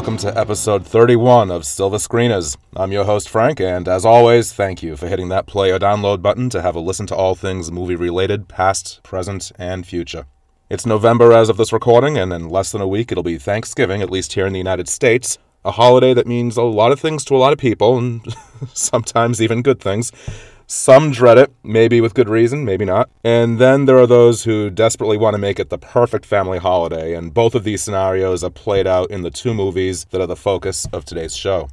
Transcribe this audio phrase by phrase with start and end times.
[0.00, 2.56] Welcome to episode 31 of Silver Screeners.
[2.74, 6.22] I'm your host, Frank, and as always, thank you for hitting that play or download
[6.22, 10.24] button to have a listen to all things movie related, past, present, and future.
[10.70, 14.00] It's November as of this recording, and in less than a week it'll be Thanksgiving,
[14.00, 15.36] at least here in the United States,
[15.66, 18.22] a holiday that means a lot of things to a lot of people, and
[18.72, 20.12] sometimes even good things.
[20.72, 23.10] Some dread it, maybe with good reason, maybe not.
[23.24, 27.12] And then there are those who desperately want to make it the perfect family holiday,
[27.12, 30.36] and both of these scenarios are played out in the two movies that are the
[30.36, 31.68] focus of today's show.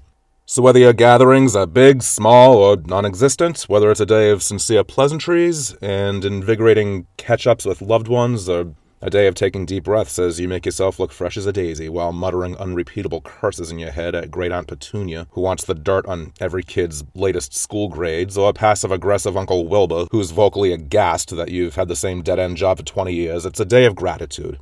[0.48, 4.42] So, whether your gatherings are big, small, or non existent, whether it's a day of
[4.42, 9.84] sincere pleasantries and invigorating catch ups with loved ones, or a day of taking deep
[9.84, 13.78] breaths as you make yourself look fresh as a daisy while muttering unrepeatable curses in
[13.78, 17.90] your head at Great Aunt Petunia, who wants the dirt on every kid's latest school
[17.90, 22.40] grades, or passive aggressive Uncle Wilbur, who's vocally aghast that you've had the same dead
[22.40, 23.46] end job for 20 years.
[23.46, 24.60] It's a day of gratitude.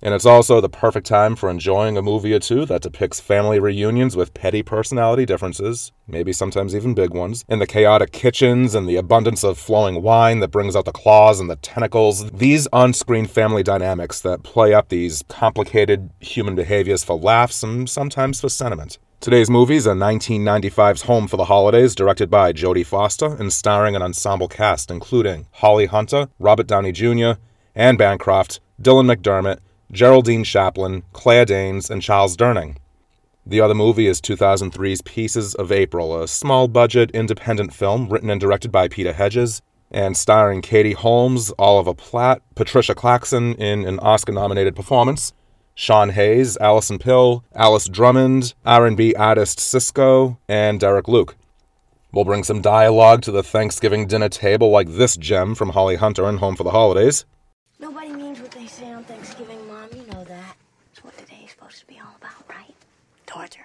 [0.00, 3.58] And it's also the perfect time for enjoying a movie or two that depicts family
[3.58, 8.88] reunions with petty personality differences, maybe sometimes even big ones, in the chaotic kitchens and
[8.88, 12.30] the abundance of flowing wine that brings out the claws and the tentacles.
[12.30, 17.90] These on screen family dynamics that play up these complicated human behaviors for laughs and
[17.90, 18.98] sometimes for sentiment.
[19.20, 24.02] Today's movies are 1995's Home for the Holidays, directed by Jodie Foster and starring an
[24.02, 27.32] ensemble cast including Holly Hunter, Robert Downey Jr.,
[27.74, 29.58] Anne Bancroft, Dylan McDermott,
[29.90, 32.76] Geraldine Chaplin, Claire Danes, and Charles Durning.
[33.46, 38.38] The other movie is 2003's Pieces of April, a small budget independent film written and
[38.40, 44.32] directed by Peter Hedges and starring Katie Holmes, Oliver Platt, Patricia Clarkson in an Oscar
[44.32, 45.32] nominated performance,
[45.74, 51.36] Sean Hayes, Allison Pill, Alice Drummond, R&B artist Sisqó, and Derek Luke.
[52.12, 56.28] We'll bring some dialogue to the Thanksgiving dinner table like this gem from Holly Hunter
[56.28, 57.24] in Home for the Holidays.
[57.78, 59.88] Nobody means what they say on Thanksgiving, Mom.
[59.94, 60.56] You know that.
[60.90, 62.74] It's what today's supposed to be all about, right?
[63.26, 63.60] Torture.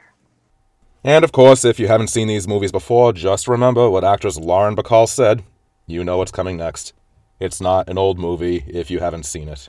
[1.03, 4.75] And of course, if you haven't seen these movies before, just remember what actress Lauren
[4.75, 5.43] Bacall said.
[5.85, 6.93] You know what's coming next.
[7.41, 9.67] It's not an old movie if you haven't seen it.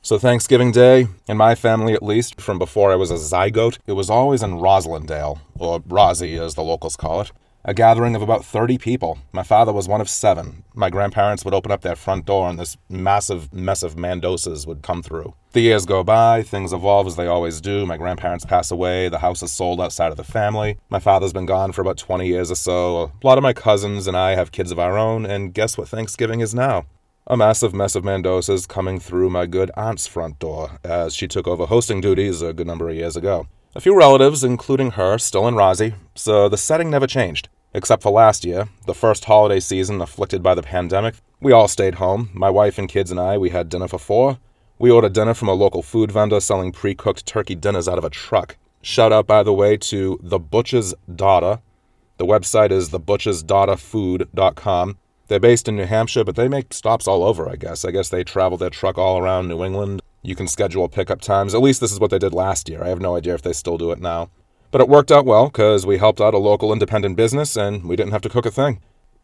[0.00, 3.92] So, Thanksgiving Day, in my family at least, from before I was a zygote, it
[3.92, 7.32] was always in Roslindale, or Rosie as the locals call it
[7.66, 9.18] a gathering of about 30 people.
[9.32, 10.64] My father was one of seven.
[10.74, 14.82] My grandparents would open up their front door and this massive mess of Mandosas would
[14.82, 15.34] come through.
[15.52, 17.86] The years go by, things evolve as they always do.
[17.86, 20.76] My grandparents pass away, the house is sold outside of the family.
[20.90, 23.12] My father's been gone for about 20 years or so.
[23.22, 25.88] A lot of my cousins and I have kids of our own, and guess what
[25.88, 26.84] Thanksgiving is now?
[27.26, 31.48] A massive mess of Mandosas coming through my good aunt's front door as she took
[31.48, 33.46] over hosting duties a good number of years ago.
[33.76, 37.48] A few relatives, including her, still in Rosie, so the setting never changed.
[37.74, 41.16] Except for last year, the first holiday season afflicted by the pandemic.
[41.40, 42.30] We all stayed home.
[42.32, 44.38] My wife and kids and I, we had dinner for four.
[44.78, 48.04] We ordered dinner from a local food vendor selling pre cooked turkey dinners out of
[48.04, 48.56] a truck.
[48.80, 51.62] Shout out, by the way, to The Butcher's Daughter.
[52.18, 54.98] The website is thebutchersdaughterfood.com.
[55.26, 57.84] They're based in New Hampshire, but they make stops all over, I guess.
[57.84, 60.00] I guess they travel their truck all around New England.
[60.22, 61.54] You can schedule pickup times.
[61.54, 62.84] At least this is what they did last year.
[62.84, 64.30] I have no idea if they still do it now.
[64.74, 67.94] But it worked out well because we helped out a local independent business and we
[67.94, 68.80] didn't have to cook a thing.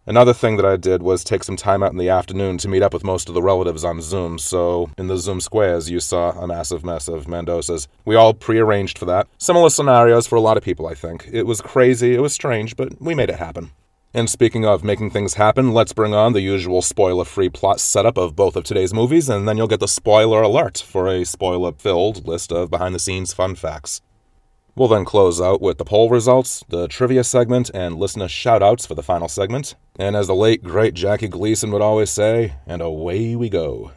[0.07, 2.83] Another thing that I did was take some time out in the afternoon to meet
[2.83, 6.31] up with most of the relatives on Zoom, so in the Zoom squares you saw
[6.41, 7.89] a massive mess of Mandosas.
[8.05, 9.27] We all prearranged for that.
[9.39, 11.29] Similar scenarios for a lot of people, I think.
[11.33, 13.73] It was crazy, it was strange, but we made it happen.
[14.15, 18.17] And speaking of making things happen, let's bring on the usual spoiler free plot setup
[18.17, 21.73] of both of today's movies, and then you'll get the spoiler alert for a spoiler
[21.73, 24.01] filled list of behind the scenes fun facts.
[24.81, 28.95] We'll then close out with the poll results, the trivia segment, and listener shoutouts for
[28.95, 29.75] the final segment.
[29.99, 33.93] And as the late, great Jackie Gleason would always say, and away we go.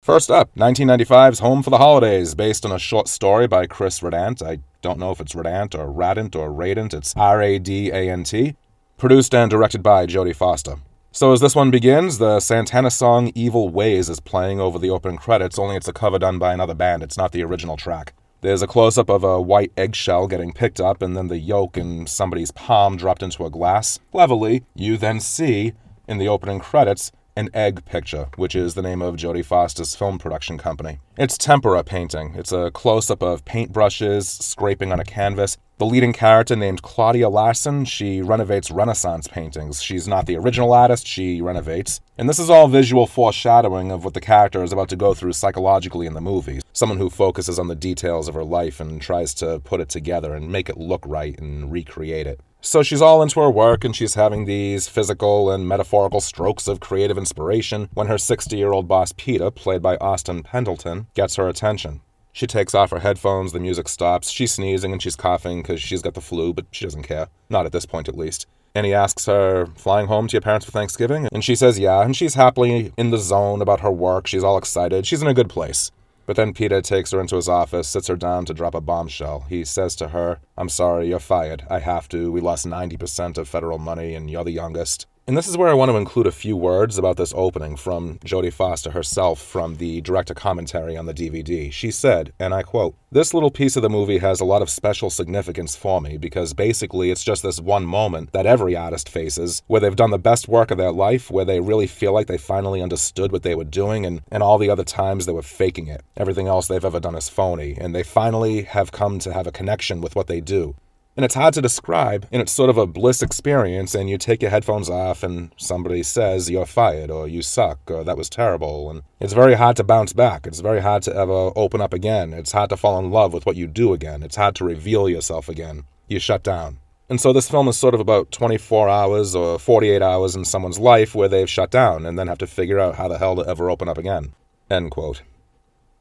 [0.00, 4.42] First up, 1995's Home for the Holidays, based on a short story by Chris Radant.
[4.42, 8.10] I don't know if it's Radant or Radant or Radant, it's R A D A
[8.10, 8.56] N T.
[8.96, 10.76] Produced and directed by Jodie Foster.
[11.12, 15.18] So as this one begins, the Santana song Evil Ways is playing over the opening
[15.18, 17.02] credits, only it's a cover done by another band.
[17.02, 18.14] It's not the original track.
[18.42, 21.76] There's a close up of a white eggshell getting picked up, and then the yolk
[21.76, 23.98] in somebody's palm dropped into a glass.
[24.12, 25.72] Cleverly, you then see,
[26.06, 30.16] in the opening credits, an egg picture, which is the name of Jodie Foster's film
[30.16, 31.00] production company.
[31.18, 32.34] It's tempera painting.
[32.36, 35.56] It's a close up of paintbrushes scraping on a canvas.
[35.80, 39.82] The leading character, named Claudia Larson, she renovates Renaissance paintings.
[39.82, 42.02] She's not the original artist, she renovates.
[42.18, 45.32] And this is all visual foreshadowing of what the character is about to go through
[45.32, 46.60] psychologically in the movie.
[46.74, 50.34] Someone who focuses on the details of her life and tries to put it together
[50.34, 52.40] and make it look right and recreate it.
[52.60, 56.80] So she's all into her work and she's having these physical and metaphorical strokes of
[56.80, 61.48] creative inspiration when her 60 year old boss Peter, played by Austin Pendleton, gets her
[61.48, 62.02] attention.
[62.32, 64.30] She takes off her headphones, the music stops.
[64.30, 67.28] She's sneezing and she's coughing because she's got the flu, but she doesn't care.
[67.48, 68.46] Not at this point, at least.
[68.74, 71.28] And he asks her, Flying home to your parents for Thanksgiving?
[71.32, 74.26] And she says, Yeah, and she's happily in the zone about her work.
[74.26, 75.06] She's all excited.
[75.06, 75.90] She's in a good place.
[76.26, 79.46] But then Peter takes her into his office, sits her down to drop a bombshell.
[79.48, 81.64] He says to her, I'm sorry, you're fired.
[81.68, 82.30] I have to.
[82.30, 85.06] We lost 90% of federal money, and you're the youngest.
[85.26, 88.18] And this is where I want to include a few words about this opening from
[88.24, 91.70] Jodie Foster herself from the director commentary on the DVD.
[91.70, 94.68] She said, and I quote, This little piece of the movie has a lot of
[94.68, 99.62] special significance for me because basically it's just this one moment that every artist faces
[99.68, 102.36] where they've done the best work of their life, where they really feel like they
[102.36, 105.86] finally understood what they were doing, and, and all the other times they were faking
[105.86, 106.02] it.
[106.16, 109.52] Everything else they've ever done is phony, and they finally have come to have a
[109.52, 110.74] connection with what they do.
[111.20, 114.40] And it's hard to describe, and it's sort of a bliss experience, and you take
[114.40, 118.88] your headphones off, and somebody says you're fired, or you suck, or that was terrible.
[118.88, 120.46] And it's very hard to bounce back.
[120.46, 122.32] It's very hard to ever open up again.
[122.32, 124.22] It's hard to fall in love with what you do again.
[124.22, 125.84] It's hard to reveal yourself again.
[126.08, 126.78] You shut down.
[127.10, 130.78] And so this film is sort of about 24 hours or 48 hours in someone's
[130.78, 133.46] life where they've shut down and then have to figure out how the hell to
[133.46, 134.32] ever open up again.
[134.70, 135.20] End quote.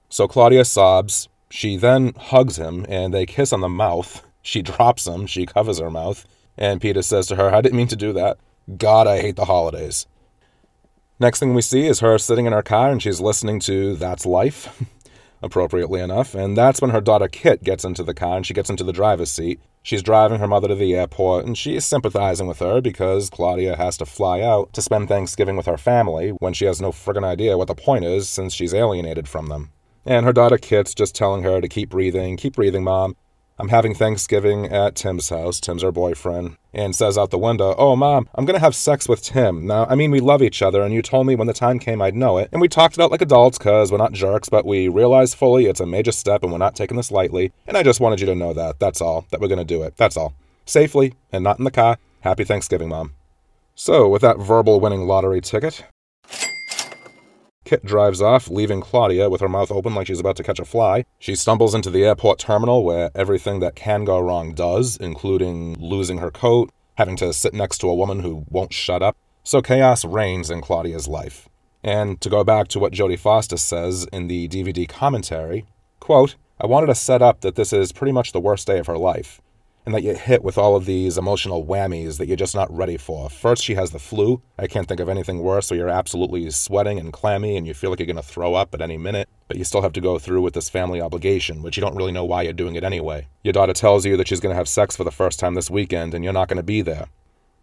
[0.07, 1.27] So Claudia sobs.
[1.49, 4.23] She then hugs him, and they kiss on the mouth.
[4.41, 6.25] She drops him, she covers her mouth,
[6.57, 8.37] and Peter says to her, I didn't mean to do that.
[8.77, 10.07] God, I hate the holidays.
[11.19, 14.25] Next thing we see is her sitting in her car and she's listening to That's
[14.25, 14.81] Life,
[15.41, 18.69] appropriately enough, and that's when her daughter Kit gets into the car and she gets
[18.69, 19.59] into the driver's seat.
[19.81, 23.75] She's driving her mother to the airport and she is sympathizing with her because Claudia
[23.75, 27.25] has to fly out to spend Thanksgiving with her family when she has no friggin'
[27.25, 29.71] idea what the point is since she's alienated from them.
[30.05, 33.15] And her daughter Kit's just telling her to keep breathing, keep breathing, mom.
[33.59, 35.59] I'm having Thanksgiving at Tim's house.
[35.59, 36.55] Tim's our boyfriend.
[36.73, 39.67] And says out the window, Oh, mom, I'm going to have sex with Tim.
[39.67, 42.01] Now, I mean, we love each other, and you told me when the time came
[42.01, 42.47] I'd know it.
[42.53, 45.65] And we talked it out like adults because we're not jerks, but we realize fully
[45.65, 47.51] it's a major step and we're not taking this lightly.
[47.67, 48.79] And I just wanted you to know that.
[48.79, 49.25] That's all.
[49.31, 49.97] That we're going to do it.
[49.97, 50.35] That's all.
[50.65, 51.97] Safely and not in the car.
[52.21, 53.11] Happy Thanksgiving, mom.
[53.75, 55.83] So, with that verbal winning lottery ticket,
[57.69, 60.65] Kit drives off, leaving Claudia with her mouth open like she's about to catch a
[60.65, 61.05] fly.
[61.19, 66.17] She stumbles into the airport terminal where everything that can go wrong does, including losing
[66.17, 69.15] her coat, having to sit next to a woman who won't shut up.
[69.43, 71.47] So chaos reigns in Claudia's life.
[71.83, 75.67] And to go back to what Jodie Foster says in the DVD commentary,
[75.99, 78.87] quote, I wanted to set up that this is pretty much the worst day of
[78.87, 79.41] her life
[79.89, 82.95] and that you hit with all of these emotional whammies that you're just not ready
[82.95, 83.27] for.
[83.27, 84.39] First, she has the flu.
[84.59, 87.89] I can't think of anything worse, so you're absolutely sweating and clammy and you feel
[87.89, 90.19] like you're going to throw up at any minute, but you still have to go
[90.19, 93.27] through with this family obligation, which you don't really know why you're doing it anyway.
[93.43, 95.71] Your daughter tells you that she's going to have sex for the first time this
[95.71, 97.07] weekend and you're not going to be there.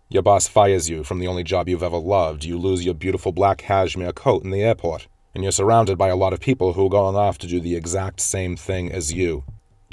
[0.09, 2.43] Your boss fires you from the only job you've ever loved.
[2.43, 5.07] You lose your beautiful black cashmere coat in the airport.
[5.33, 7.77] And you're surrounded by a lot of people who are going off to do the
[7.77, 9.45] exact same thing as you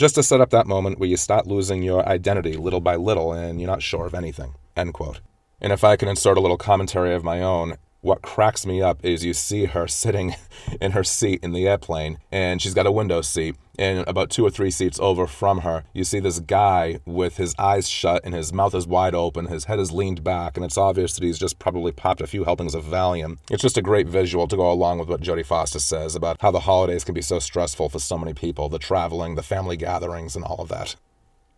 [0.03, 3.31] just to set up that moment where you start losing your identity little by little
[3.31, 4.53] and you're not sure of anything.
[4.75, 5.21] End quote.
[5.61, 9.03] And if I can insert a little commentary of my own, what cracks me up
[9.03, 10.35] is you see her sitting
[10.81, 14.45] in her seat in the airplane and she's got a window seat and about two
[14.45, 18.35] or three seats over from her you see this guy with his eyes shut and
[18.35, 21.39] his mouth is wide open his head is leaned back and it's obvious that he's
[21.39, 24.69] just probably popped a few helpings of valium it's just a great visual to go
[24.69, 27.99] along with what jodie foster says about how the holidays can be so stressful for
[27.99, 30.95] so many people the traveling the family gatherings and all of that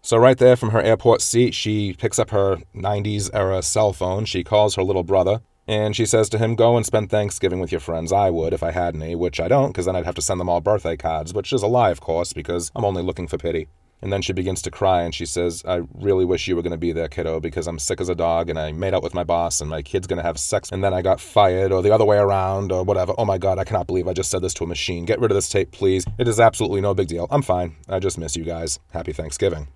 [0.05, 4.25] so, right there from her airport seat, she picks up her 90s era cell phone.
[4.25, 5.41] She calls her little brother.
[5.67, 8.11] And she says to him, Go and spend Thanksgiving with your friends.
[8.11, 10.39] I would if I had any, which I don't, because then I'd have to send
[10.39, 13.37] them all birthday cards, which is a lie, of course, because I'm only looking for
[13.37, 13.67] pity.
[14.01, 16.71] And then she begins to cry and she says, I really wish you were going
[16.71, 19.15] to be there, kiddo, because I'm sick as a dog and I made out with
[19.15, 21.81] my boss and my kid's going to have sex and then I got fired or
[21.81, 23.13] the other way around or whatever.
[23.17, 25.05] Oh my God, I cannot believe I just said this to a machine.
[25.05, 26.05] Get rid of this tape, please.
[26.19, 27.25] It is absolutely no big deal.
[27.31, 27.77] I'm fine.
[27.89, 28.79] I just miss you guys.
[28.91, 29.69] Happy Thanksgiving.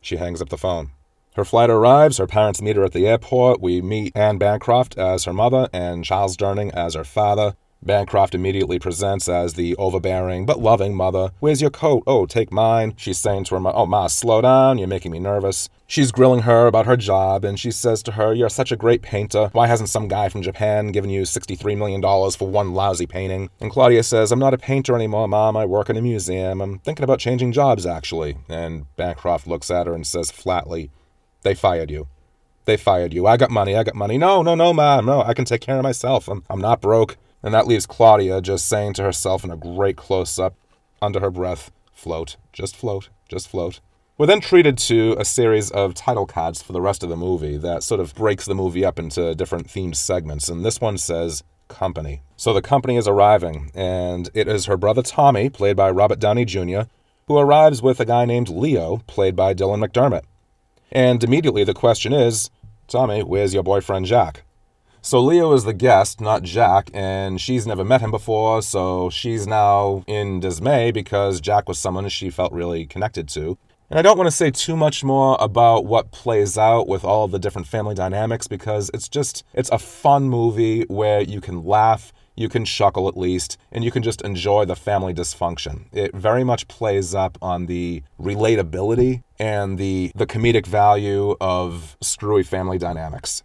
[0.00, 0.90] She hangs up the phone.
[1.36, 3.60] Her flight arrives, her parents meet her at the airport.
[3.60, 7.54] We meet Anne Bancroft as her mother and Charles Durning as her father.
[7.80, 11.30] Bancroft immediately presents as the overbearing but loving mother.
[11.38, 12.02] Where's your coat?
[12.06, 12.94] Oh, take mine.
[12.96, 14.78] She's saying to her mother, Oh, Ma, slow down.
[14.78, 15.68] You're making me nervous.
[15.86, 19.00] She's grilling her about her job, and she says to her, You're such a great
[19.00, 19.48] painter.
[19.52, 23.48] Why hasn't some guy from Japan given you $63 million for one lousy painting?
[23.60, 25.56] And Claudia says, I'm not a painter anymore, Mom.
[25.56, 26.60] I work in a museum.
[26.60, 28.36] I'm thinking about changing jobs, actually.
[28.48, 30.90] And Bancroft looks at her and says flatly,
[31.42, 32.08] They fired you.
[32.64, 33.26] They fired you.
[33.26, 33.76] I got money.
[33.76, 34.18] I got money.
[34.18, 35.06] No, no, no, Mom.
[35.06, 36.28] No, I can take care of myself.
[36.28, 37.16] I'm, I'm not broke.
[37.42, 40.54] And that leaves Claudia just saying to herself in a great close up,
[41.00, 42.36] under her breath, Float.
[42.52, 43.08] Just float.
[43.28, 43.80] Just float.
[44.16, 47.56] We're then treated to a series of title cards for the rest of the movie
[47.56, 51.42] that sort of breaks the movie up into different themed segments, and this one says
[51.66, 52.22] company.
[52.36, 56.44] So the company is arriving, and it is her brother Tommy, played by Robert Downey
[56.44, 56.82] Jr.,
[57.26, 60.22] who arrives with a guy named Leo, played by Dylan McDermott.
[60.90, 62.50] And immediately the question is
[62.86, 64.44] Tommy, where's your boyfriend Jack?
[65.00, 69.46] So Leo is the guest, not Jack, and she's never met him before, so she's
[69.46, 73.56] now in dismay because Jack was someone she felt really connected to.
[73.90, 77.26] And I don't want to say too much more about what plays out with all
[77.26, 82.12] the different family dynamics because it's just, it's a fun movie where you can laugh,
[82.38, 85.86] you can chuckle at least, and you can just enjoy the family dysfunction.
[85.92, 92.42] It very much plays up on the relatability and the, the comedic value of screwy
[92.42, 93.42] family dynamics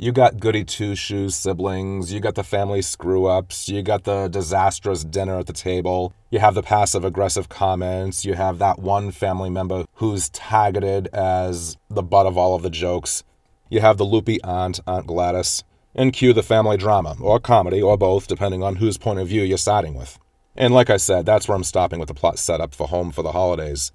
[0.00, 4.28] you got goody two shoes siblings, you got the family screw ups, you got the
[4.28, 9.10] disastrous dinner at the table, you have the passive aggressive comments, you have that one
[9.10, 13.24] family member who's targeted as the butt of all of the jokes,
[13.68, 17.96] you have the loopy aunt, Aunt Gladys, and cue the family drama, or comedy, or
[17.96, 20.18] both, depending on whose point of view you're siding with.
[20.56, 23.22] And like I said, that's where I'm stopping with the plot setup for Home for
[23.22, 23.92] the Holidays.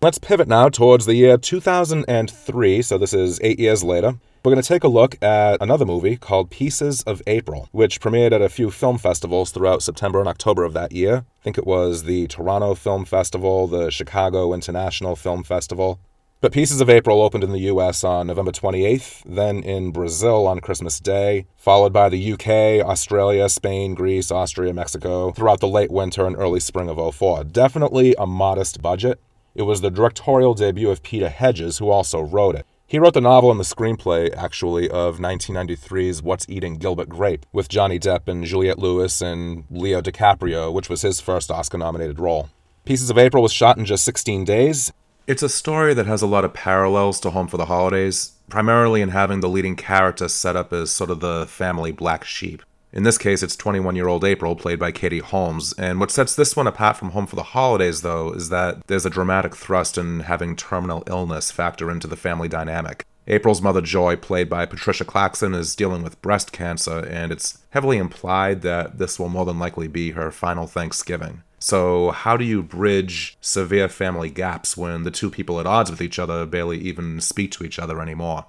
[0.00, 4.14] Let's pivot now towards the year 2003, so this is eight years later.
[4.44, 8.30] We're going to take a look at another movie called Pieces of April, which premiered
[8.30, 11.24] at a few film festivals throughout September and October of that year.
[11.40, 15.98] I think it was the Toronto Film Festival, the Chicago International Film Festival.
[16.40, 20.60] But Pieces of April opened in the US on November 28th, then in Brazil on
[20.60, 26.28] Christmas Day, followed by the UK, Australia, Spain, Greece, Austria, Mexico throughout the late winter
[26.28, 27.42] and early spring of 04.
[27.42, 29.20] Definitely a modest budget.
[29.56, 32.64] It was the directorial debut of Peter Hedges, who also wrote it.
[32.86, 37.68] He wrote the novel and the screenplay, actually, of 1993's What's Eating Gilbert Grape, with
[37.68, 42.48] Johnny Depp and Juliette Lewis and Leo DiCaprio, which was his first Oscar nominated role.
[42.84, 44.92] Pieces of April was shot in just 16 days.
[45.28, 49.02] It's a story that has a lot of parallels to Home for the Holidays, primarily
[49.02, 52.62] in having the leading character set up as sort of the family black sheep.
[52.94, 55.74] In this case, it's 21 year old April, played by Katie Holmes.
[55.74, 59.04] And what sets this one apart from Home for the Holidays, though, is that there's
[59.04, 63.04] a dramatic thrust in having terminal illness factor into the family dynamic.
[63.26, 67.98] April's mother, Joy, played by Patricia Clarkson, is dealing with breast cancer, and it's heavily
[67.98, 71.42] implied that this will more than likely be her final Thanksgiving.
[71.58, 76.00] So, how do you bridge severe family gaps when the two people at odds with
[76.00, 78.46] each other barely even speak to each other anymore?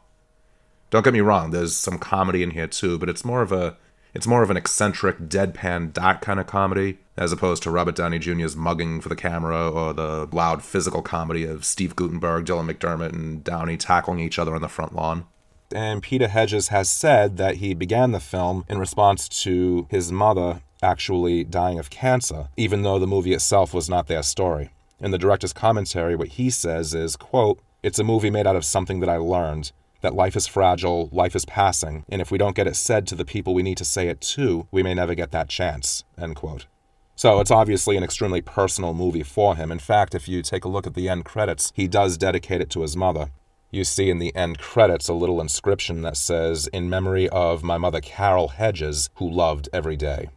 [0.92, 3.78] Don't get me wrong, there's some comedy in here too, but it's more of a
[4.14, 8.18] it's more of an eccentric, deadpan, dark kind of comedy, as opposed to Robert Downey
[8.18, 13.14] Jr.'s mugging for the camera or the loud physical comedy of Steve Guttenberg, Dylan McDermott,
[13.14, 15.26] and Downey tackling each other on the front lawn.
[15.72, 20.62] And Peter Hedges has said that he began the film in response to his mother
[20.82, 24.70] actually dying of cancer, even though the movie itself was not their story.
[25.00, 28.66] In the director's commentary, what he says is, quote, It's a movie made out of
[28.66, 29.72] something that I learned
[30.02, 33.16] that life is fragile, life is passing, and if we don't get it said to
[33.16, 36.04] the people we need to say it to, we may never get that chance.
[36.18, 36.68] End quote.
[37.16, 39.72] So it's obviously an extremely personal movie for him.
[39.72, 42.70] In fact, if you take a look at the end credits, he does dedicate it
[42.72, 43.32] to his mother.
[43.72, 47.78] You see in the end credits a little inscription that says, In memory of my
[47.78, 50.30] mother Carol Hedges, who loved every day.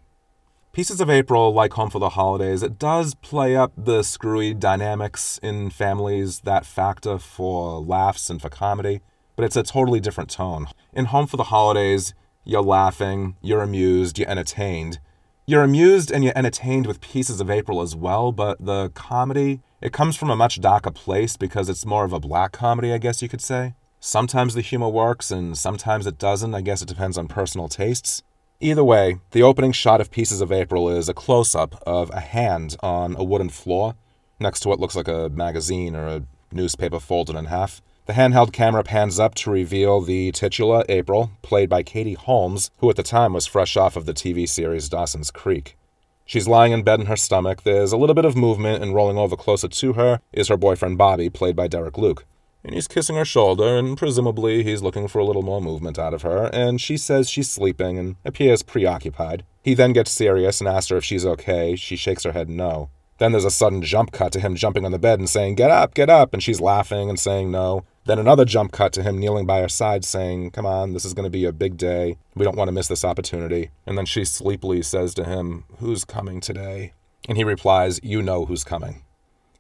[0.73, 5.39] Pieces of April, like Home for the Holidays, it does play up the screwy dynamics
[5.43, 9.01] in families that factor for laughs and for comedy
[9.37, 10.67] but it's a totally different tone.
[10.93, 12.15] In Home for the Holidays,
[12.45, 14.99] you're laughing, you're amused, you're entertained.
[15.47, 19.93] You're amused and you're entertained with Pieces of April as well, but the comedy, it
[19.93, 23.23] comes from a much darker place because it's more of a black comedy, I guess
[23.23, 23.75] you could say.
[24.01, 26.55] Sometimes the humor works and sometimes it doesn't.
[26.55, 28.23] I guess it depends on personal tastes.
[28.63, 32.21] Either way, the opening shot of Pieces of April is a close up of a
[32.21, 33.97] hand on a wooden floor
[34.39, 37.83] next to what looks like a magazine or a newspaper folded in half.
[38.07, 42.89] The handheld camera pans up to reveal the titular April, played by Katie Holmes, who
[42.89, 45.77] at the time was fresh off of the TV series Dawson's Creek.
[46.25, 47.65] She's lying in bed in her stomach.
[47.65, 50.97] There's a little bit of movement, and rolling over closer to her is her boyfriend
[50.99, 52.27] Bobby, played by Derek Luke.
[52.65, 56.15] And he's kissing her shoulder, and presumably he's looking for a little more movement out
[56.15, 59.45] of her, and she says she's sleeping and appears preoccupied.
[59.63, 61.77] He then gets serious and asks her if she's okay.
[61.77, 62.91] She shakes her head no.
[63.19, 65.71] Then there's a sudden jump cut to him jumping on the bed and saying, Get
[65.71, 67.85] up, get up, and she's laughing and saying no.
[68.05, 71.15] Then another jump cut to him kneeling by her side, saying, Come on, this is
[71.15, 72.17] going to be a big day.
[72.35, 73.71] We don't want to miss this opportunity.
[73.87, 76.95] And then she sleepily says to him, Who's coming today?
[77.29, 79.05] And he replies, You know who's coming.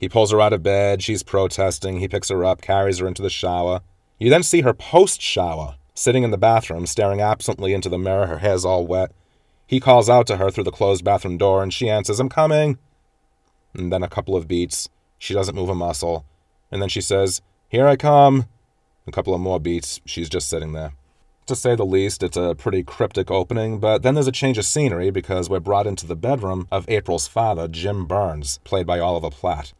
[0.02, 1.00] He pulls her out of bed.
[1.00, 2.00] She's protesting.
[2.00, 3.82] He picks her up, carries her into the shower.
[4.18, 8.26] You then see her post shower, sitting in the bathroom, staring absently into the mirror,
[8.26, 9.12] her hair's all wet.
[9.64, 12.78] He calls out to her through the closed bathroom door, and she answers, I'm coming.
[13.74, 14.88] And then a couple of beats.
[15.20, 16.26] She doesn't move a muscle.
[16.72, 18.46] And then she says, Here I come.
[19.06, 20.00] A couple of more beats.
[20.04, 20.94] She's just sitting there.
[21.46, 24.64] To say the least, it's a pretty cryptic opening, but then there's a change of
[24.64, 29.30] scenery because we're brought into the bedroom of April's father, Jim Burns, played by Oliver
[29.30, 29.72] Platt.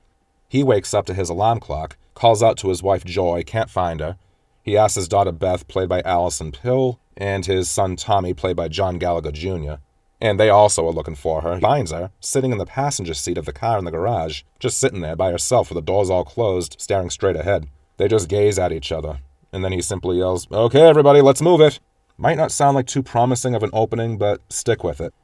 [0.52, 4.00] He wakes up to his alarm clock, calls out to his wife Joy, can't find
[4.00, 4.18] her.
[4.62, 8.68] He asks his daughter Beth, played by Allison Pill, and his son Tommy, played by
[8.68, 9.76] John Gallagher Jr.,
[10.20, 11.54] and they also are looking for her.
[11.54, 14.76] He finds her sitting in the passenger seat of the car in the garage, just
[14.76, 17.66] sitting there by herself with the doors all closed, staring straight ahead.
[17.96, 19.20] They just gaze at each other,
[19.54, 21.80] and then he simply yells, Okay, everybody, let's move it.
[22.18, 25.14] Might not sound like too promising of an opening, but stick with it.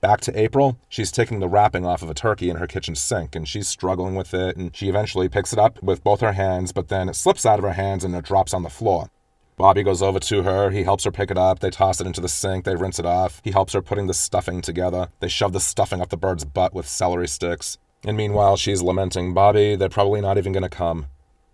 [0.00, 3.34] Back to April, she's taking the wrapping off of a turkey in her kitchen sink,
[3.34, 6.70] and she's struggling with it, and she eventually picks it up with both her hands,
[6.70, 9.10] but then it slips out of her hands and it drops on the floor.
[9.56, 10.70] Bobby goes over to her.
[10.70, 11.58] He helps her pick it up.
[11.58, 12.64] They toss it into the sink.
[12.64, 13.40] They rinse it off.
[13.42, 15.08] He helps her putting the stuffing together.
[15.18, 17.76] They shove the stuffing up the bird's butt with celery sticks.
[18.04, 21.06] And meanwhile, she's lamenting, Bobby, they're probably not even to come.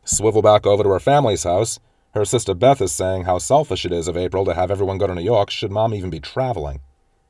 [0.04, 1.78] Swivel back over to her family's house.
[2.12, 5.06] Her sister Beth is saying how selfish it is of April to have everyone go
[5.06, 6.82] to New York should mom even be traveling.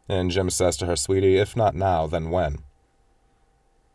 [0.08, 2.58] And Jim says to her, Sweetie, if not now, then when?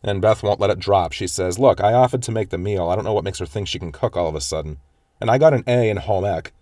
[0.02, 1.12] And Beth won't let it drop.
[1.12, 2.90] She says, Look, I offered to make the meal.
[2.90, 4.78] I don't know what makes her think she can cook all of a sudden.
[5.20, 6.54] And I got an A in home ec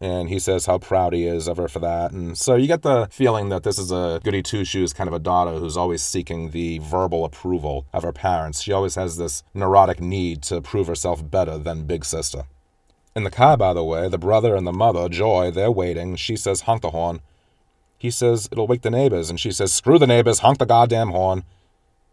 [0.00, 2.12] and he says how proud he is of her for that.
[2.12, 5.14] And so you get the feeling that this is a goody two shoes kind of
[5.14, 8.60] a daughter who's always seeking the verbal approval of her parents.
[8.60, 12.44] She always has this neurotic need to prove herself better than Big Sister.
[13.16, 16.16] In the car, by the way, the brother and the mother, Joy, they're waiting.
[16.16, 17.20] She says, honk the horn.
[17.98, 19.30] He says, it'll wake the neighbors.
[19.30, 21.44] And she says, screw the neighbors, honk the goddamn horn.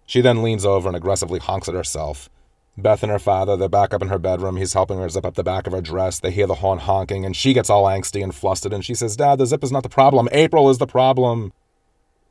[0.05, 2.29] She then leans over and aggressively honks it herself.
[2.77, 4.55] Beth and her father, they're back up in her bedroom.
[4.55, 6.19] He's helping her zip up the back of her dress.
[6.19, 9.17] They hear the horn honking, and she gets all angsty and flustered, and she says,
[9.17, 10.29] Dad, the zip is not the problem.
[10.31, 11.51] April is the problem.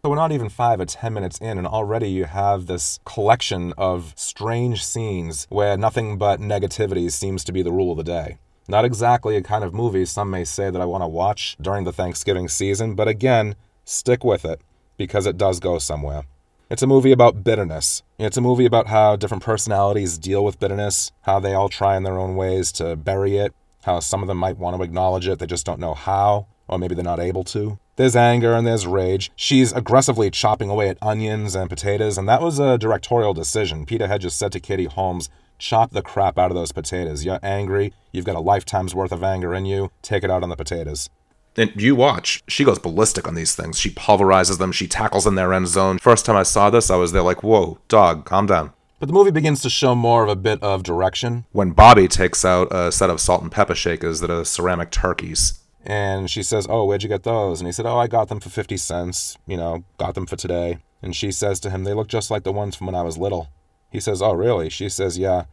[0.02, 3.74] So we're not even five or ten minutes in, and already you have this collection
[3.76, 8.38] of strange scenes where nothing but negativity seems to be the rule of the day.
[8.70, 11.82] Not exactly a kind of movie some may say that I want to watch during
[11.82, 14.60] the Thanksgiving season, but again, stick with it
[14.96, 16.22] because it does go somewhere.
[16.70, 18.04] It's a movie about bitterness.
[18.16, 22.04] It's a movie about how different personalities deal with bitterness, how they all try in
[22.04, 23.52] their own ways to bury it,
[23.82, 26.78] how some of them might want to acknowledge it, they just don't know how, or
[26.78, 27.76] maybe they're not able to.
[27.96, 29.32] There's anger and there's rage.
[29.34, 33.84] She's aggressively chopping away at onions and potatoes, and that was a directorial decision.
[33.84, 35.28] Peter just said to Katie Holmes,
[35.60, 37.24] chop the crap out of those potatoes.
[37.24, 40.48] You're angry, you've got a lifetime's worth of anger in you, take it out on
[40.48, 41.08] the potatoes.
[41.56, 43.78] And you watch, she goes ballistic on these things.
[43.78, 45.98] She pulverizes them, she tackles in their end zone.
[45.98, 48.72] First time I saw this, I was there like, whoa, dog, calm down.
[48.98, 52.44] But the movie begins to show more of a bit of direction when Bobby takes
[52.44, 55.58] out a set of salt and pepper shakers that are ceramic turkeys.
[55.84, 57.60] And she says, Oh, where'd you get those?
[57.60, 59.38] And he said, Oh, I got them for 50 cents.
[59.46, 60.78] You know, got them for today.
[61.00, 63.16] And she says to him, They look just like the ones from when I was
[63.16, 63.48] little.
[63.90, 64.70] He says, Oh, really?
[64.70, 65.44] She says, Yeah.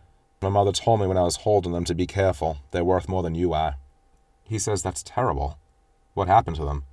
[0.42, 2.60] My mother told me when I was holding them to be careful.
[2.72, 3.76] They're worth more than you are.
[4.44, 5.58] He says, That's terrible.
[6.14, 6.84] What happened to them?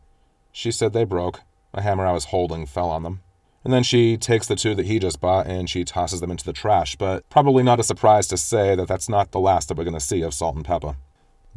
[0.51, 1.41] She said they broke.
[1.73, 3.21] A hammer I was holding fell on them.
[3.65, 6.45] And then she takes the two that he just bought and she tosses them into
[6.45, 9.79] the trash, but probably not a surprise to say that that's not the last that
[9.79, 10.97] we're going to see of Salt and Pepper.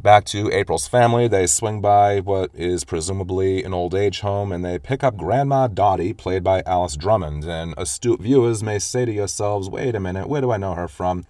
[0.00, 4.64] Back to April's family, they swing by what is presumably an old age home and
[4.64, 7.44] they pick up Grandma Dottie, played by Alice Drummond.
[7.44, 10.86] And astute viewers may say to yourselves, wait a minute, where do I know her
[10.86, 11.26] from?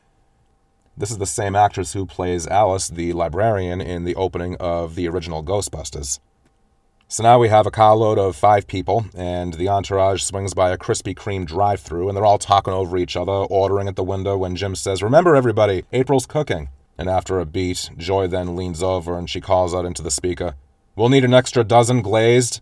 [0.98, 5.08] This is the same actress who plays Alice, the librarian, in the opening of the
[5.08, 6.18] original Ghostbusters.
[7.06, 10.76] So now we have a carload of five people, and the entourage swings by a
[10.76, 14.36] Krispy Kreme drive through, and they're all talking over each other, ordering at the window
[14.36, 16.68] when Jim says, Remember, everybody, April's cooking.
[16.98, 20.54] And after a beat, Joy then leans over and she calls out into the speaker,
[20.96, 22.60] We'll need an extra dozen glazed.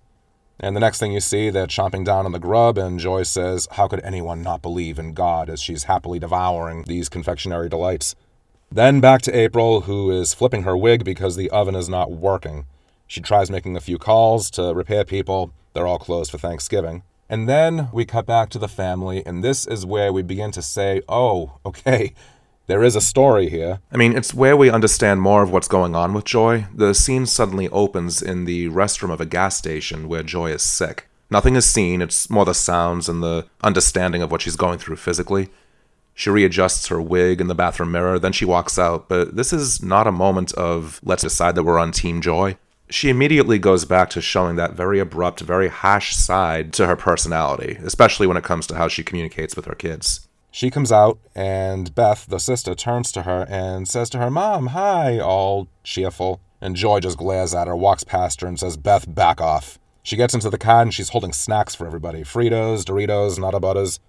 [0.60, 3.66] And the next thing you see, they're chomping down on the grub, and Joy says,
[3.72, 8.14] How could anyone not believe in God as she's happily devouring these confectionery delights?
[8.70, 12.66] Then back to April, who is flipping her wig because the oven is not working.
[13.06, 15.52] She tries making a few calls to repair people.
[15.72, 17.02] They're all closed for Thanksgiving.
[17.28, 20.62] And then we cut back to the family, and this is where we begin to
[20.62, 22.14] say, oh, okay,
[22.66, 23.80] there is a story here.
[23.92, 26.66] I mean, it's where we understand more of what's going on with Joy.
[26.74, 31.08] The scene suddenly opens in the restroom of a gas station where Joy is sick.
[31.30, 34.96] Nothing is seen, it's more the sounds and the understanding of what she's going through
[34.96, 35.48] physically.
[36.14, 39.82] She readjusts her wig in the bathroom mirror, then she walks out, but this is
[39.82, 42.56] not a moment of let's decide that we're on Team Joy.
[42.88, 47.78] She immediately goes back to showing that very abrupt, very harsh side to her personality,
[47.82, 50.28] especially when it comes to how she communicates with her kids.
[50.56, 54.68] She comes out, and Beth, the sister, turns to her and says to her, Mom,
[54.68, 56.40] hi, all cheerful.
[56.62, 59.78] And Joy just glares at her, walks past her, and says, Beth, back off.
[60.02, 64.00] She gets into the car and she's holding snacks for everybody Fritos, Doritos, Nutter Butters.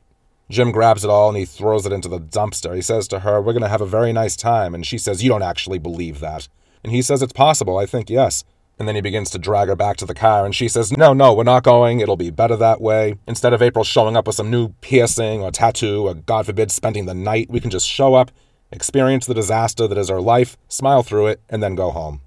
[0.50, 2.74] Jim grabs it all and he throws it into the dumpster.
[2.74, 4.74] He says to her, We're going to have a very nice time.
[4.74, 6.48] And she says, You don't actually believe that.
[6.82, 7.78] And he says, It's possible.
[7.78, 8.46] I think yes.
[8.80, 11.12] And then he begins to drag her back to the car, and she says, No,
[11.13, 12.00] no, we're not going.
[12.00, 13.16] It'll be better that way.
[13.28, 17.06] Instead of April showing up with some new piercing or tattoo, or God forbid, spending
[17.06, 18.32] the night, we can just show up,
[18.72, 22.22] experience the disaster that is our life, smile through it, and then go home.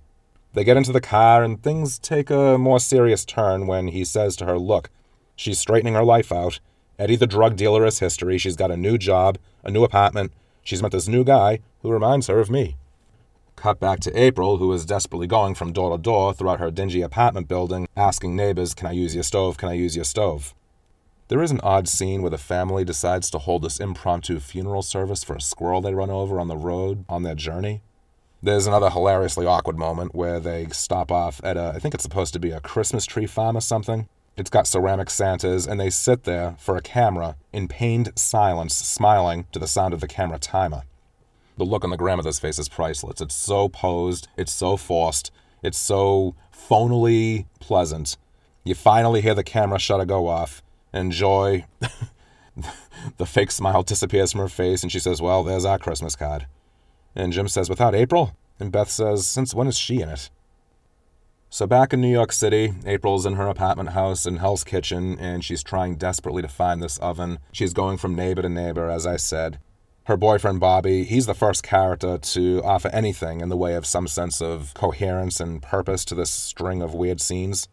[0.53, 4.35] They get into the car, and things take a more serious turn when he says
[4.37, 4.91] to her, Look,
[5.37, 6.59] she's straightening her life out.
[6.99, 8.37] Eddie the drug dealer is history.
[8.39, 10.33] She's got a new job, a new apartment.
[10.63, 12.77] She's met this new guy who reminds her of me.
[13.61, 17.03] Cut back to April, who is desperately going from door to door throughout her dingy
[17.03, 19.59] apartment building, asking neighbors, Can I use your stove?
[19.59, 20.55] Can I use your stove?
[21.29, 25.23] There is an odd scene where the family decides to hold this impromptu funeral service
[25.23, 27.83] for a squirrel they run over on the road on their journey.
[28.43, 32.33] There's another hilariously awkward moment where they stop off at a, I think it's supposed
[32.33, 34.09] to be a Christmas tree farm or something.
[34.39, 39.45] It's got ceramic Santas, and they sit there for a camera in pained silence, smiling
[39.53, 40.85] to the sound of the camera timer
[41.61, 43.21] the look on the grandmother's face is priceless.
[43.21, 45.31] It's so posed, it's so forced,
[45.63, 48.17] it's so phonily pleasant.
[48.65, 51.67] You finally hear the camera shutter go off, and Joy,
[53.19, 56.47] the fake smile disappears from her face, and she says, Well, there's our Christmas card.
[57.15, 58.35] And Jim says, Without April?
[58.59, 60.31] And Beth says, Since when is she in it?
[61.51, 65.45] So back in New York City, April's in her apartment house in Hell's Kitchen, and
[65.45, 67.39] she's trying desperately to find this oven.
[67.53, 69.59] She's going from neighbor to neighbor, as I said
[70.11, 74.09] her boyfriend Bobby, he's the first character to offer anything in the way of some
[74.09, 77.69] sense of coherence and purpose to this string of weird scenes.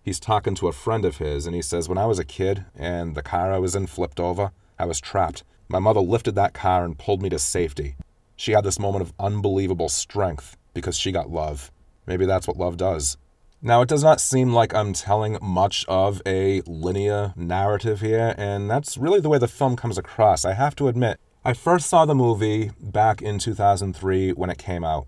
[0.00, 2.64] He's talking to a friend of his, and he says, When I was a kid
[2.76, 5.42] and the car I was in flipped over, I was trapped.
[5.68, 7.96] My mother lifted that car and pulled me to safety.
[8.36, 11.72] She had this moment of unbelievable strength because she got love.
[12.06, 13.16] Maybe that's what love does.
[13.60, 18.70] Now, it does not seem like I'm telling much of a linear narrative here, and
[18.70, 20.44] that's really the way the film comes across.
[20.44, 24.84] I have to admit, I first saw the movie back in 2003 when it came
[24.84, 25.06] out.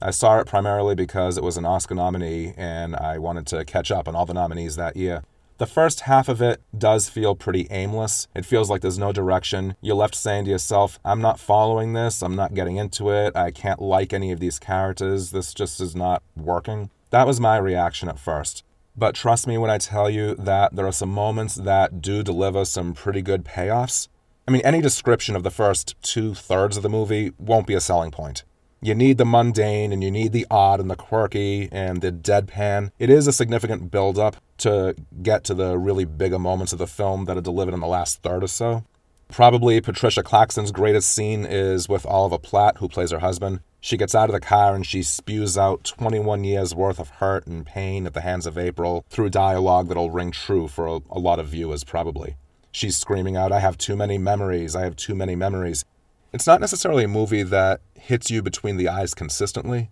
[0.00, 3.90] I saw it primarily because it was an Oscar nominee and I wanted to catch
[3.90, 5.24] up on all the nominees that year.
[5.58, 8.28] The first half of it does feel pretty aimless.
[8.34, 9.76] It feels like there's no direction.
[9.82, 13.50] You're left saying to yourself, I'm not following this, I'm not getting into it, I
[13.50, 16.88] can't like any of these characters, this just is not working.
[17.10, 18.64] That was my reaction at first.
[18.96, 22.64] But trust me when I tell you that there are some moments that do deliver
[22.64, 24.08] some pretty good payoffs.
[24.46, 27.80] I mean, any description of the first two thirds of the movie won't be a
[27.80, 28.44] selling point.
[28.82, 32.90] You need the mundane and you need the odd and the quirky and the deadpan.
[32.98, 36.86] It is a significant build up to get to the really bigger moments of the
[36.86, 38.84] film that are delivered in the last third or so.
[39.28, 43.60] Probably Patricia Clarkson's greatest scene is with Oliver Platt, who plays her husband.
[43.80, 47.46] She gets out of the car and she spews out 21 years worth of hurt
[47.46, 51.18] and pain at the hands of April through dialogue that'll ring true for a, a
[51.18, 52.36] lot of viewers, probably.
[52.74, 55.84] She's screaming out, I have too many memories, I have too many memories.
[56.32, 59.90] It's not necessarily a movie that hits you between the eyes consistently.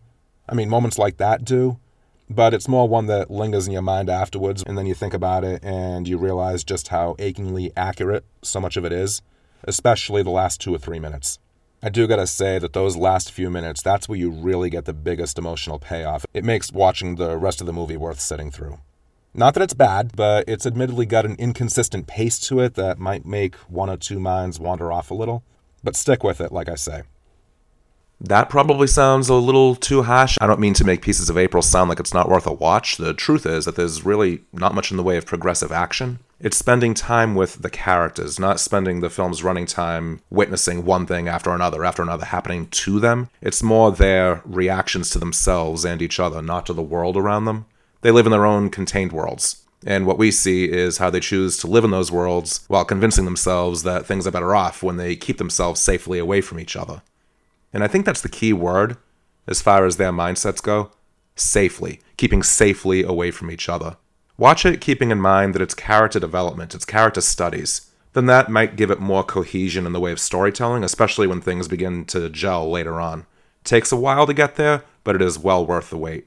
[0.49, 1.79] I mean, moments like that do,
[2.29, 5.45] but it's more one that lingers in your mind afterwards, and then you think about
[5.45, 9.23] it and you realize just how achingly accurate so much of it is,
[9.63, 11.39] especially the last two or three minutes.
[11.85, 14.93] I do gotta say that those last few minutes, that's where you really get the
[14.93, 16.27] biggest emotional payoff.
[16.35, 18.81] It makes watching the rest of the movie worth sitting through.
[19.35, 23.25] Not that it's bad, but it's admittedly got an inconsistent pace to it that might
[23.25, 25.43] make one or two minds wander off a little.
[25.83, 27.03] But stick with it, like I say.
[28.21, 30.39] That probably sounds a little too harsh.
[30.41, 32.97] I don't mean to make Pieces of April sound like it's not worth a watch.
[32.97, 36.21] The truth is that there's really not much in the way of progressive action.
[36.39, 41.27] It's spending time with the characters, not spending the film's running time witnessing one thing
[41.27, 43.29] after another, after another happening to them.
[43.41, 47.67] It's more their reactions to themselves and each other, not to the world around them.
[48.03, 49.65] They live in their own contained worlds.
[49.85, 53.25] And what we see is how they choose to live in those worlds while convincing
[53.25, 57.03] themselves that things are better off when they keep themselves safely away from each other.
[57.73, 58.97] And I think that's the key word
[59.47, 60.91] as far as their mindsets go
[61.35, 63.97] safely, keeping safely away from each other.
[64.37, 67.91] Watch it keeping in mind that it's character development, it's character studies.
[68.13, 71.69] Then that might give it more cohesion in the way of storytelling, especially when things
[71.69, 73.21] begin to gel later on.
[73.21, 76.27] It takes a while to get there, but it is well worth the wait.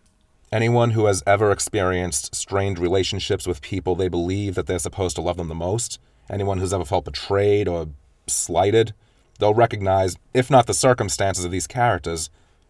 [0.56, 5.22] Anyone who has ever experienced strained relationships with people they believe that they're supposed to
[5.22, 7.90] love them the most, anyone who's ever felt betrayed or
[8.26, 8.94] slighted,
[9.38, 12.30] they'll recognize, if not the circumstances of these characters,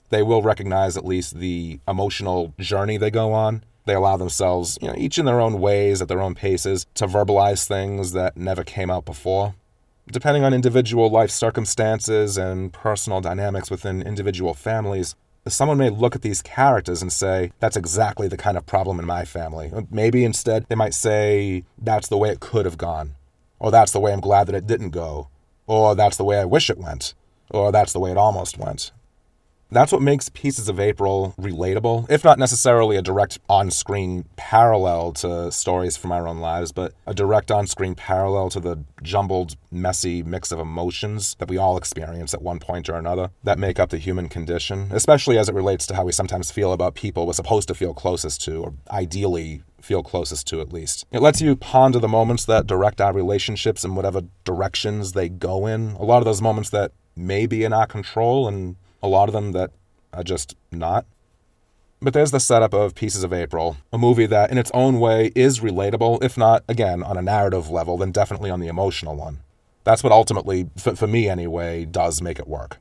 [0.10, 3.63] they will recognize at least the emotional journey they go on.
[3.86, 7.06] They allow themselves, you know, each in their own ways, at their own paces, to
[7.06, 9.54] verbalize things that never came out before.
[10.12, 15.15] Depending on individual life circumstances and personal dynamics within individual families,
[15.53, 19.05] someone may look at these characters and say, that's exactly the kind of problem in
[19.05, 19.71] my family.
[19.91, 23.15] Maybe instead they might say, that's the way it could have gone.
[23.60, 25.29] Or that's the way I'm glad that it didn't go.
[25.67, 27.13] Or that's the way I wish it went.
[27.51, 28.91] Or that's the way it almost went.
[29.76, 35.12] That's what makes Pieces of April relatable, if not necessarily a direct on screen parallel
[35.16, 39.58] to stories from our own lives, but a direct on screen parallel to the jumbled,
[39.70, 43.78] messy mix of emotions that we all experience at one point or another that make
[43.78, 47.28] up the human condition, especially as it relates to how we sometimes feel about people
[47.28, 51.06] we're supposed to feel closest to, or ideally feel closest to at least.
[51.12, 55.68] It lets you ponder the moments that direct our relationships in whatever directions they go
[55.68, 55.98] in.
[56.00, 59.34] A lot of those moments that may be in our control and a lot of
[59.34, 59.72] them that
[60.12, 61.06] are just not.
[62.02, 65.32] But there's the setup of Pieces of April, a movie that, in its own way,
[65.36, 69.39] is relatable, if not, again, on a narrative level, then definitely on the emotional one.
[69.86, 72.80] That's what ultimately, for, for me anyway, does make it work.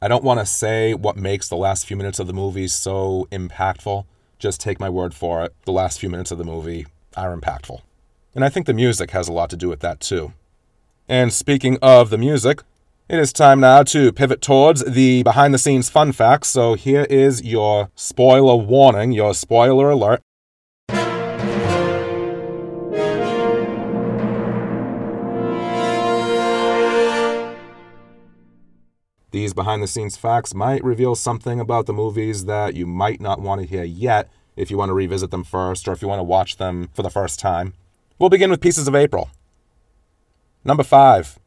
[0.00, 3.28] I don't want to say what makes the last few minutes of the movie so
[3.30, 4.04] impactful.
[4.38, 5.54] Just take my word for it.
[5.64, 7.80] The last few minutes of the movie are impactful.
[8.34, 10.32] And I think the music has a lot to do with that too.
[11.08, 12.62] And speaking of the music,
[13.08, 16.48] it is time now to pivot towards the behind the scenes fun facts.
[16.48, 20.20] So here is your spoiler warning, your spoiler alert.
[29.30, 33.40] These behind the scenes facts might reveal something about the movies that you might not
[33.40, 36.18] want to hear yet if you want to revisit them first or if you want
[36.18, 37.72] to watch them for the first time.
[38.18, 39.30] We'll begin with Pieces of April.
[40.64, 41.38] Number 5.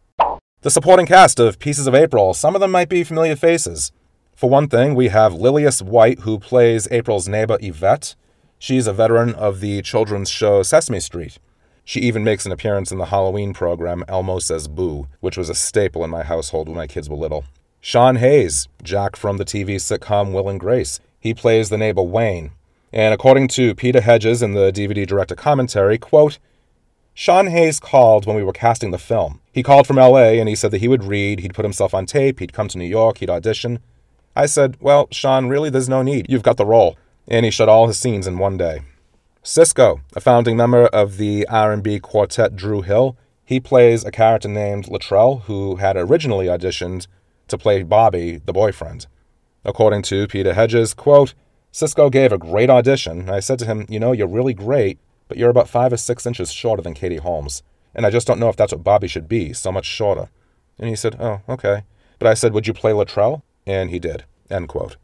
[0.63, 3.91] The supporting cast of Pieces of April, some of them might be familiar faces.
[4.35, 8.13] For one thing, we have Lillias White, who plays April's neighbor Yvette.
[8.59, 11.39] She's a veteran of the children's show Sesame Street.
[11.83, 15.55] She even makes an appearance in the Halloween program Elmo Says Boo, which was a
[15.55, 17.43] staple in my household when my kids were little.
[17.79, 20.99] Sean Hayes, Jack from the TV sitcom Will and Grace.
[21.19, 22.51] He plays the neighbor Wayne.
[22.93, 26.37] And according to Peter Hedges in the DVD director commentary, quote,
[27.13, 29.41] Sean Hayes called when we were casting the film.
[29.51, 32.05] He called from LA and he said that he would read, he'd put himself on
[32.05, 33.79] tape, he'd come to New York, he'd audition.
[34.35, 36.27] I said, Well, Sean, really, there's no need.
[36.29, 36.97] You've got the role.
[37.27, 38.81] And he shot all his scenes in one day.
[39.43, 44.85] Sisqó, a founding member of the R&B quartet Dru Hill, he plays a character named
[44.85, 47.07] Latrell who had originally auditioned
[47.47, 49.07] to play Bobby, the boyfriend.
[49.65, 51.33] According to Peter Hedges, quote,
[51.73, 53.29] Sisqó gave a great audition.
[53.29, 54.99] I said to him, You know, you're really great,
[55.31, 57.63] but you're about five or six inches shorter than Katie Holmes.
[57.95, 60.29] And I just don't know if that's what Bobby should be, so much shorter.
[60.77, 61.83] And he said, Oh, okay.
[62.19, 63.41] But I said, Would you play Latrell?
[63.65, 64.25] And he did.
[64.49, 64.97] End quote.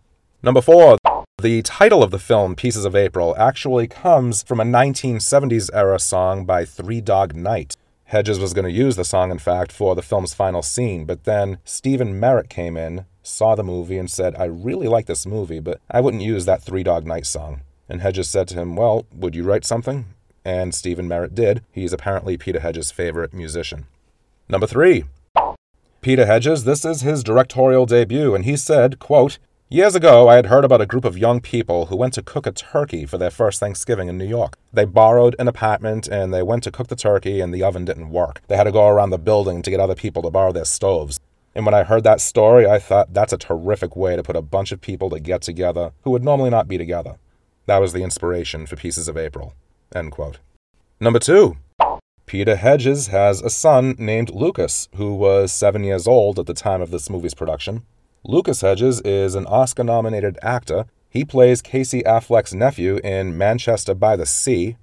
[0.43, 0.97] Number four,
[1.41, 6.43] the title of the film, Pieces of April, actually comes from a 1970s era song
[6.43, 7.77] by Three Dog Night.
[8.03, 11.23] Hedges was going to use the song, in fact, for the film's final scene, but
[11.23, 15.61] then Stephen Merritt came in, saw the movie, and said, I really like this movie,
[15.61, 17.61] but I wouldn't use that Three Dog Night song.
[17.89, 20.05] And Hedges said to him, Well, would you write something?
[20.47, 21.62] And Stephen Merritt did.
[21.73, 23.86] He's apparently Peter Hedges' favorite musician.
[24.47, 25.03] Number three,
[25.99, 30.45] Peter Hedges, this is his directorial debut, and he said, quote, Years ago, I had
[30.45, 33.29] heard about a group of young people who went to cook a turkey for their
[33.29, 34.57] first Thanksgiving in New York.
[34.71, 38.12] They borrowed an apartment and they went to cook the turkey, and the oven didn't
[38.12, 38.41] work.
[38.47, 41.19] They had to go around the building to get other people to borrow their stoves.
[41.53, 44.41] And when I heard that story, I thought that's a terrific way to put a
[44.41, 47.17] bunch of people to get together who would normally not be together.
[47.65, 49.53] That was the inspiration for Pieces of April.
[51.00, 51.58] Number two,
[52.26, 56.82] Peter Hedges has a son named Lucas, who was seven years old at the time
[56.82, 57.84] of this movie's production.
[58.26, 60.86] Lucas Hedges is an Oscar nominated actor.
[61.10, 64.76] He plays Casey Affleck's nephew in Manchester by the Sea.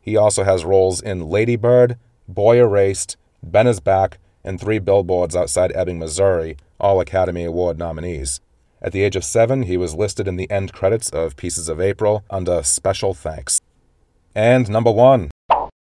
[0.00, 5.36] He also has roles in Lady Bird, Boy Erased, Ben is Back, and Three Billboards
[5.36, 8.40] Outside Ebbing, Missouri, all Academy Award nominees.
[8.82, 11.80] At the age of seven, he was listed in the end credits of Pieces of
[11.80, 13.60] April under Special Thanks.
[14.34, 15.30] And number one,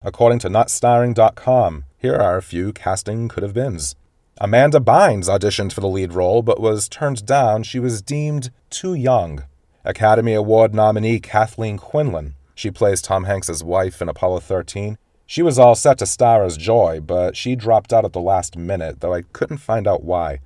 [0.03, 3.95] according to NotStarring.com, here are a few casting could have beens.
[4.39, 7.63] Amanda Bynes auditioned for the lead role but was turned down.
[7.65, 9.45] She was deemed too young.
[9.85, 12.35] Academy Award nominee Kathleen Quinlan.
[12.55, 14.99] She plays Tom Hanks's wife in Apollo 13.
[15.27, 18.57] She was all set to star as Joy, but she dropped out at the last
[18.57, 20.39] minute, though I couldn't find out why.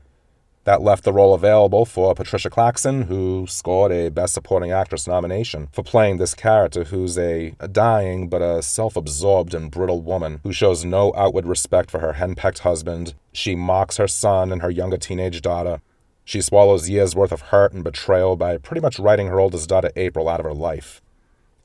[0.64, 5.68] That left the role available for Patricia Clarkson, who scored a Best Supporting Actress nomination
[5.72, 10.40] for playing this character who's a, a dying but a self absorbed and brittle woman
[10.42, 13.14] who shows no outward respect for her henpecked husband.
[13.32, 15.80] She mocks her son and her younger teenage daughter.
[16.24, 19.90] She swallows years' worth of hurt and betrayal by pretty much writing her oldest daughter,
[19.96, 21.00] April, out of her life.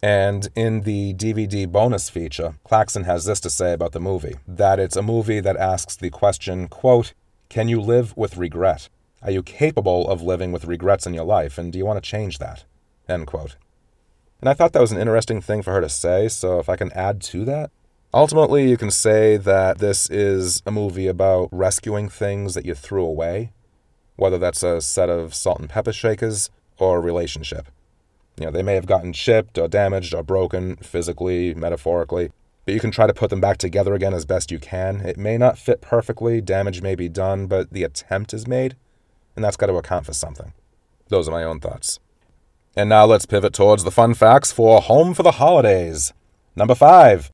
[0.01, 4.79] And in the DVD bonus feature, Clarkson has this to say about the movie that
[4.79, 7.13] it's a movie that asks the question, quote,
[7.49, 8.89] can you live with regret?
[9.21, 12.09] Are you capable of living with regrets in your life, and do you want to
[12.09, 12.65] change that?
[13.07, 13.55] End quote.
[14.39, 16.75] And I thought that was an interesting thing for her to say, so if I
[16.75, 17.71] can add to that.
[18.13, 23.05] Ultimately, you can say that this is a movie about rescuing things that you threw
[23.05, 23.51] away,
[24.15, 27.67] whether that's a set of salt and pepper shakers or a relationship.
[28.39, 32.31] You know, they may have gotten chipped or damaged or broken physically, metaphorically,
[32.65, 35.01] but you can try to put them back together again as best you can.
[35.01, 38.75] It may not fit perfectly, damage may be done, but the attempt is made,
[39.35, 40.53] and that's got to account for something.
[41.09, 41.99] Those are my own thoughts.
[42.75, 46.11] And now let's pivot towards the fun facts for Home for the Holidays.
[46.55, 47.31] Number five.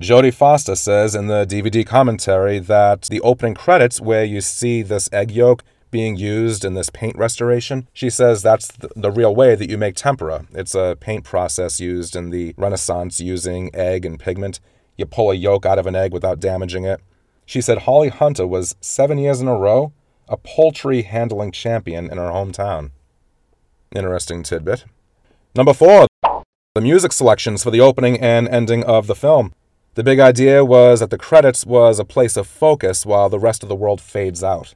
[0.00, 5.08] Jodie Foster says in the DVD commentary that the opening credits, where you see this
[5.12, 7.86] egg yolk being used in this paint restoration.
[7.92, 10.46] She says that's the, real way that you make tempera.
[10.52, 14.58] It's a paint process used in the Renaissance using egg and pigment.
[14.96, 17.00] You pull a yolk out of an egg without damaging it.
[17.46, 19.92] She said Holly Hunter was seven years in a row
[20.28, 22.90] a poultry handling champion in her hometown.
[23.94, 24.86] Interesting tidbit.
[25.54, 26.06] Number four,
[26.74, 29.52] the music selections for the opening and ending of the film.
[29.94, 33.62] The big idea was that the credits was a place of focus while the rest
[33.62, 34.74] of the world fades out.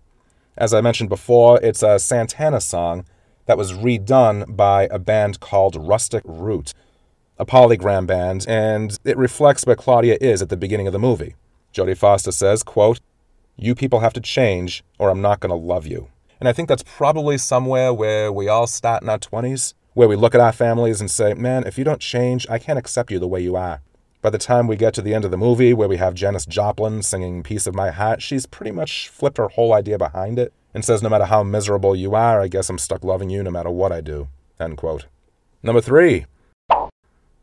[0.59, 3.05] As I mentioned before, it's a Santana song
[3.45, 6.73] that was redone by a band called Rusted Root,
[7.39, 11.35] a polygram band, and it reflects where Claudia is at the beginning of the movie.
[11.75, 13.01] Jodie Foster says, quote,
[13.57, 16.09] You people have to change, or I'm not going to love you.
[16.41, 20.17] And I think that's probably somewhere where we all start in our 20s, where we
[20.17, 23.19] look at our families and say, Man, if you don't change, I can't accept you
[23.19, 23.83] the way you are.
[24.27, 26.47] By the time we get to the end of the movie, where we have Janis
[26.47, 30.53] Joplin singing Piece of My Heart, she's pretty much flipped her whole idea behind it
[30.75, 33.53] and says, No matter how miserable you are, I guess I'm stuck loving you no
[33.53, 34.27] matter what I do.
[34.59, 35.07] End quote.
[35.63, 36.27] Number three,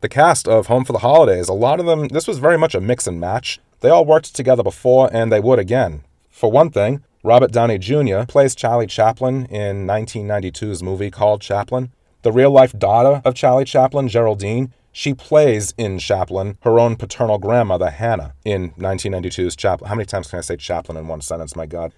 [0.02, 1.48] the cast of Home for the Holidays.
[1.48, 3.60] A lot of them, this was very much a mix and match.
[3.80, 6.04] They all worked together before, and they would again.
[6.28, 8.24] For one thing, Robert Downey Jr.
[8.28, 11.92] plays Charlie Chaplin in 1992's movie called Chaplin.
[12.20, 17.38] The real life daughter of Charlie Chaplin, Geraldine, she plays in Chaplin her own paternal
[17.38, 19.88] grandmother, Hannah, in 1992's Chaplin.
[19.88, 21.56] How many times can I say Chaplin in one sentence?
[21.56, 21.92] My God.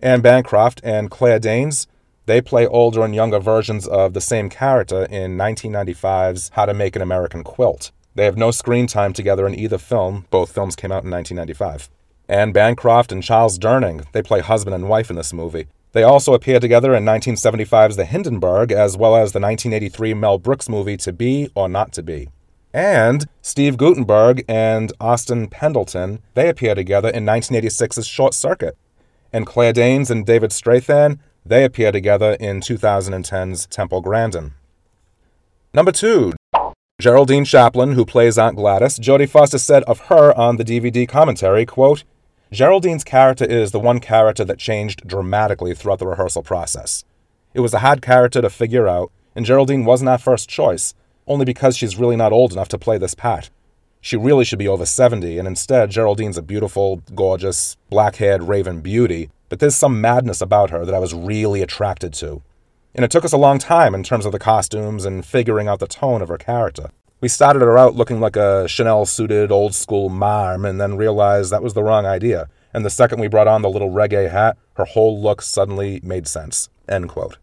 [0.00, 1.86] Anne Bancroft and Claire Danes,
[2.24, 6.96] they play older and younger versions of the same character in 1995's How to Make
[6.96, 7.92] an American Quilt.
[8.14, 10.24] They have no screen time together in either film.
[10.30, 11.90] Both films came out in 1995.
[12.30, 15.68] Anne Bancroft and Charles Durning, they play husband and wife in this movie.
[15.96, 20.68] They also appear together in 1975's The Hindenburg, as well as the 1983 Mel Brooks
[20.68, 22.28] movie To Be or Not to Be.
[22.74, 28.76] And Steve Guttenberg and Austin Pendleton, they appear together in 1986's Short Circuit.
[29.32, 34.52] And Claire Danes and David Strathairn, they appear together in 2010's Temple Grandin.
[35.72, 36.34] Number two,
[37.00, 41.64] Geraldine Chaplin, who plays Aunt Gladys, Jodie Foster said of her on the DVD commentary,
[41.64, 42.04] quote,
[42.52, 47.04] Geraldine's character is the one character that changed dramatically throughout the rehearsal process.
[47.54, 50.94] It was a hard character to figure out, and Geraldine wasn't our first choice,
[51.26, 53.50] only because she's really not old enough to play this part.
[54.00, 58.80] She really should be over 70, and instead, Geraldine's a beautiful, gorgeous, black haired raven
[58.80, 62.42] beauty, but there's some madness about her that I was really attracted to.
[62.94, 65.80] And it took us a long time in terms of the costumes and figuring out
[65.80, 66.90] the tone of her character.
[67.20, 71.50] We started her out looking like a Chanel suited old school marm and then realized
[71.50, 72.48] that was the wrong idea.
[72.74, 76.28] And the second we brought on the little reggae hat, her whole look suddenly made
[76.28, 76.68] sense.
[76.86, 77.38] End quote.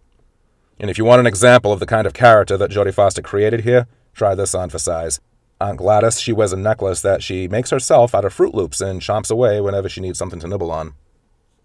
[0.80, 3.62] And if you want an example of the kind of character that Jodie Foster created
[3.62, 5.20] here, try this on for size.
[5.60, 9.02] Aunt Gladys, she wears a necklace that she makes herself out of Froot Loops and
[9.02, 10.94] chomps away whenever she needs something to nibble on.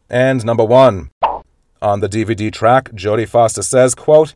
[0.08, 1.10] And number one,
[1.82, 4.34] on the DVD track, Jodie Foster says, quote,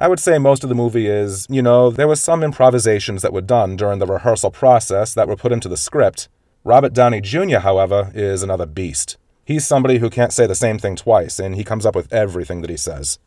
[0.00, 3.34] I would say most of the movie is, you know, there was some improvisations that
[3.34, 6.30] were done during the rehearsal process that were put into the script.
[6.64, 9.18] Robert Downey Jr., however, is another beast.
[9.44, 12.62] He's somebody who can't say the same thing twice, and he comes up with everything
[12.62, 13.18] that he says.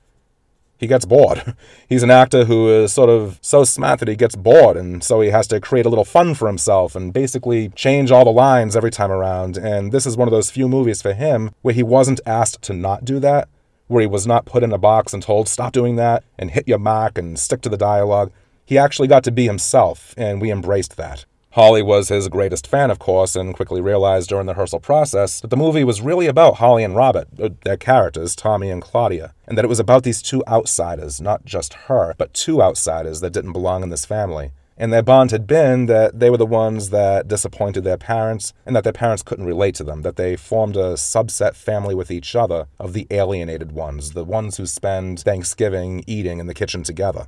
[0.80, 1.56] He gets bored.
[1.88, 5.22] He's an actor who is sort of so smart that he gets bored, and so
[5.22, 8.76] he has to create a little fun for himself and basically change all the lines
[8.76, 9.58] every time around.
[9.58, 12.74] And this is one of those few movies for him where he wasn't asked to
[12.74, 13.48] not do that,
[13.88, 16.68] where he was not put in a box and told, stop doing that and hit
[16.68, 18.32] your mark and stick to the dialogue.
[18.66, 21.26] He actually got to be himself, and we embraced that.
[21.52, 25.50] Holly was his greatest fan, of course, and quickly realized during the rehearsal process that
[25.50, 29.56] the movie was really about Holly and Robert, uh, their characters, Tommy and Claudia, and
[29.56, 33.54] that it was about these two outsiders, not just her, but two outsiders that didn't
[33.54, 34.52] belong in this family.
[34.78, 38.76] And their bond had been that they were the ones that disappointed their parents and
[38.76, 42.36] that their parents couldn't relate to them, that they formed a subset family with each
[42.36, 47.28] other of the alienated ones, the ones who spend Thanksgiving eating in the kitchen together.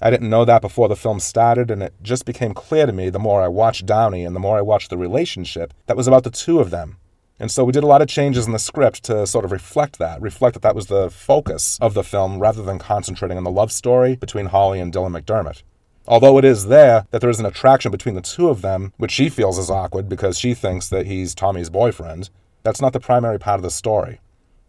[0.00, 3.10] I didn't know that before the film started, and it just became clear to me
[3.10, 6.22] the more I watched Downey and the more I watched the relationship that was about
[6.22, 6.98] the two of them.
[7.40, 9.98] And so we did a lot of changes in the script to sort of reflect
[9.98, 13.50] that, reflect that that was the focus of the film rather than concentrating on the
[13.50, 15.62] love story between Holly and Dylan McDermott.
[16.10, 19.10] Although it is there that there is an attraction between the two of them, which
[19.10, 22.30] she feels is awkward because she thinks that he's Tommy's boyfriend,
[22.62, 24.18] that's not the primary part of the story.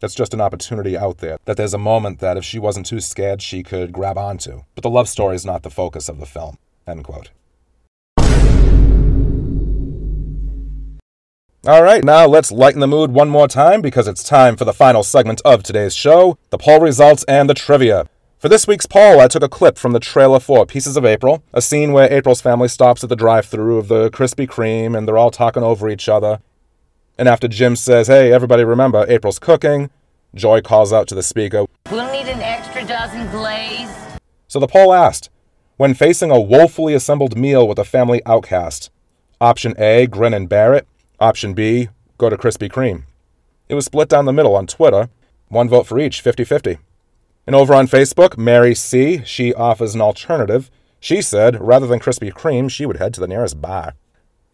[0.02, 3.00] That's just an opportunity out there, that there's a moment that if she wasn't too
[3.00, 4.64] scared, she could grab onto.
[4.76, 6.58] But the love story is not the focus of the film.
[6.86, 7.30] End quote.
[11.66, 14.74] All right, now let's lighten the mood one more time because it's time for the
[14.74, 18.08] final segment of today's show the poll results and the trivia.
[18.40, 21.44] For this week's poll, I took a clip from the trailer for Pieces of April,
[21.52, 25.06] a scene where April's family stops at the drive through of the Krispy Kreme and
[25.06, 26.40] they're all talking over each other.
[27.18, 29.90] And after Jim says, hey, everybody remember, April's cooking,
[30.34, 33.94] Joy calls out to the speaker, We'll need an extra dozen glaze.
[34.48, 35.30] So the poll asked,
[35.76, 38.90] when facing a woefully assembled meal with a family outcast,
[39.42, 40.88] option A, grin and bear it,
[41.20, 43.04] option B, go to Krispy Kreme.
[43.68, 45.10] It was split down the middle on Twitter,
[45.50, 46.78] one vote for each, 50 50.
[47.50, 50.70] And over on Facebook, Mary C., she offers an alternative.
[51.00, 53.96] She said, rather than Krispy Kreme, she would head to the nearest bar.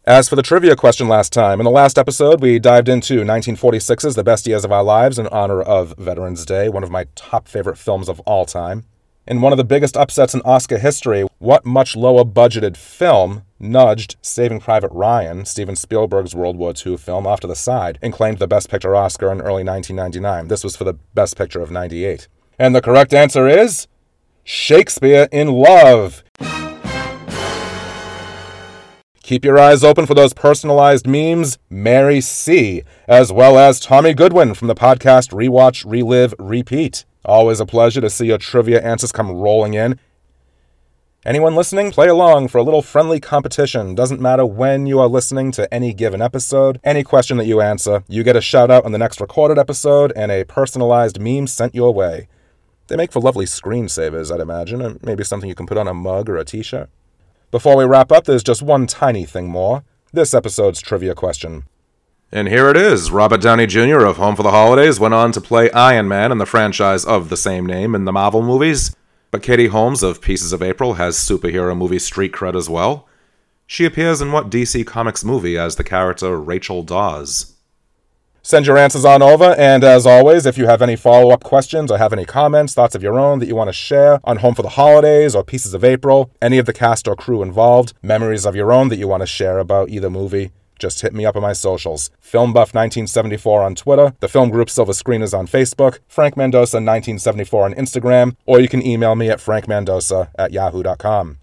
[0.06, 4.16] As for the trivia question last time, in the last episode, we dived into 1946's
[4.16, 7.50] The Best Years of Our Lives in honor of Veterans Day, one of my top
[7.50, 8.86] favorite films of all time.
[9.28, 14.16] In one of the biggest upsets in Oscar history, what much lower budgeted film nudged
[14.22, 18.39] Saving Private Ryan, Steven Spielberg's World War II film, off to the side and claimed
[18.39, 20.48] the Best Picture Oscar in early 1999?
[20.48, 22.30] This was for the Best Picture of 98.
[22.58, 23.88] And the correct answer is
[24.43, 26.24] Shakespeare in Love.
[29.24, 34.53] Keep your eyes open for those personalized memes, Mary C., as well as Tommy Goodwin
[34.53, 37.06] from the podcast Rewatch, Relive, Repeat.
[37.26, 39.99] Always a pleasure to see your trivia answers come rolling in.
[41.26, 43.95] Anyone listening, play along for a little friendly competition.
[43.95, 48.03] Doesn't matter when you are listening to any given episode, any question that you answer,
[48.08, 51.74] you get a shout out on the next recorded episode and a personalized meme sent
[51.74, 52.28] your way.
[52.88, 55.93] They make for lovely screensavers, I'd imagine, and maybe something you can put on a
[55.93, 56.89] mug or a t shirt.
[57.51, 59.83] Before we wrap up, there's just one tiny thing more
[60.15, 61.65] this episode's trivia question.
[62.31, 63.11] And here it is.
[63.11, 64.05] Robert Downey Jr.
[64.05, 67.29] of Home for the Holidays went on to play Iron Man in the franchise of
[67.29, 68.95] the same name in the Marvel movies.
[69.29, 73.07] But Katie Holmes of Pieces of April has superhero movie street cred as well.
[73.67, 77.55] She appears in what DC Comics movie as the character Rachel Dawes?
[78.46, 81.91] Send your answers on over, and as always, if you have any follow up questions
[81.91, 84.54] or have any comments, thoughts of your own that you want to share on Home
[84.54, 88.46] for the Holidays or Pieces of April, any of the cast or crew involved, memories
[88.46, 91.36] of your own that you want to share about either movie, just hit me up
[91.36, 92.12] on my socials.
[92.24, 98.60] FilmBuff1974 on Twitter, the film group Silver Screeners on Facebook, Frank Mendoza1974 on Instagram, or
[98.60, 101.39] you can email me at frankmendoza at yahoo.com.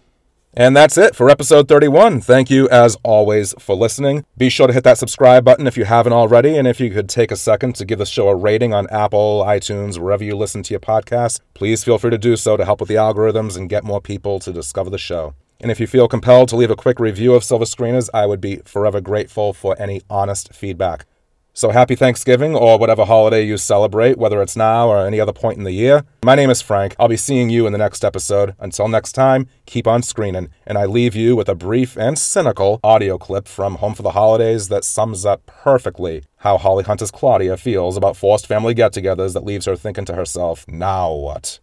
[0.55, 2.21] And that's it for episode 31.
[2.21, 4.23] Thank you, as always, for listening.
[4.37, 7.09] Be sure to hit that subscribe button if you haven't already, and if you could
[7.09, 10.61] take a second to give the show a rating on Apple, iTunes, wherever you listen
[10.61, 13.67] to your podcast, please feel free to do so to help with the algorithms and
[13.67, 15.33] get more people to discover the show.
[15.59, 18.41] And if you feel compelled to leave a quick review of Silver Screeners, I would
[18.41, 21.07] be forever grateful for any honest feedback.
[21.55, 25.59] So happy Thanksgiving or whatever holiday you celebrate, whether it's now or any other point
[25.59, 26.03] in the year.
[26.23, 26.95] My name is Frank.
[26.97, 28.55] I'll be seeing you in the next episode.
[28.57, 30.49] Until next time, keep on screening.
[30.65, 34.13] And I leave you with a brief and cynical audio clip from Home for the
[34.13, 39.33] Holidays that sums up perfectly how Holly Hunter's Claudia feels about forced family get togethers
[39.33, 41.59] that leaves her thinking to herself, now what?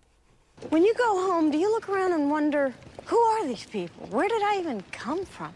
[0.68, 2.72] When you go home, do you look around and wonder,
[3.06, 4.06] who are these people?
[4.06, 5.52] Where did I even come from?